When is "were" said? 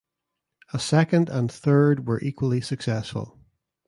2.07-2.19